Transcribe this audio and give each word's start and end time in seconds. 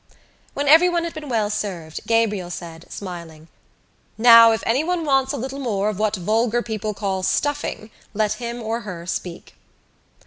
When 0.55 0.67
everyone 0.67 1.03
had 1.03 1.13
been 1.13 1.29
well 1.29 1.51
served 1.51 1.99
Gabriel 2.07 2.49
said, 2.49 2.91
smiling: 2.91 3.49
"Now, 4.17 4.51
if 4.51 4.63
anyone 4.65 5.05
wants 5.05 5.31
a 5.31 5.37
little 5.37 5.59
more 5.59 5.89
of 5.89 5.99
what 5.99 6.15
vulgar 6.15 6.63
people 6.63 6.95
call 6.95 7.21
stuffing 7.21 7.91
let 8.11 8.33
him 8.41 8.63
or 8.63 8.79
her 8.79 9.05
speak." 9.05 9.53